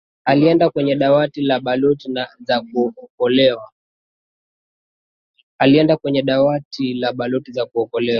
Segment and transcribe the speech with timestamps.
[0.25, 1.59] alienda kwenye dawati la
[7.13, 8.09] boti za kuokolea